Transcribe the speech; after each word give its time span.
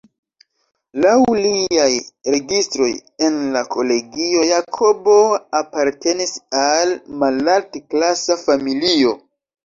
Laŭ 1.03 1.11
liaj 1.39 1.89
registroj 2.35 2.87
en 3.27 3.35
la 3.55 3.61
kolegio, 3.75 4.45
Jakobo 4.51 5.13
apartenis 5.59 6.33
al 6.61 6.95
malalt-klasa 7.25 8.39
familio. 8.47 9.13